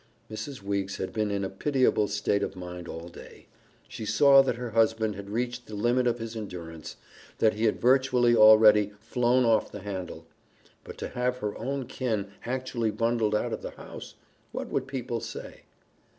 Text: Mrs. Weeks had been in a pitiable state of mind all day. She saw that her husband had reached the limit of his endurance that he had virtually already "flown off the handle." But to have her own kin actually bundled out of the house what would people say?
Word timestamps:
Mrs. 0.31 0.63
Weeks 0.63 0.97
had 0.97 1.13
been 1.13 1.29
in 1.29 1.43
a 1.43 1.49
pitiable 1.51 2.07
state 2.07 2.41
of 2.41 2.55
mind 2.55 2.87
all 2.87 3.07
day. 3.07 3.45
She 3.87 4.03
saw 4.03 4.41
that 4.41 4.55
her 4.55 4.71
husband 4.71 5.13
had 5.13 5.29
reached 5.29 5.67
the 5.67 5.75
limit 5.75 6.07
of 6.07 6.17
his 6.17 6.35
endurance 6.35 6.95
that 7.37 7.53
he 7.53 7.65
had 7.65 7.79
virtually 7.79 8.35
already 8.35 8.93
"flown 8.99 9.45
off 9.45 9.71
the 9.71 9.81
handle." 9.81 10.25
But 10.83 10.97
to 10.97 11.09
have 11.09 11.37
her 11.37 11.55
own 11.55 11.85
kin 11.85 12.31
actually 12.47 12.89
bundled 12.89 13.35
out 13.35 13.53
of 13.53 13.61
the 13.61 13.77
house 13.79 14.15
what 14.51 14.69
would 14.69 14.87
people 14.87 15.19
say? 15.19 15.65